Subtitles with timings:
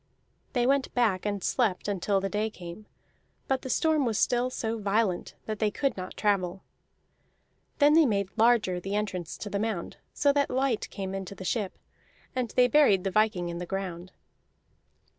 [0.53, 2.87] They went back and slept until the day came,
[3.47, 6.63] but the storm was still so violent that they could not travel.
[7.77, 11.45] Then they made larger the entrance to the mound so that light came into the
[11.45, 11.77] ship;
[12.35, 14.11] and they buried the viking in the ground.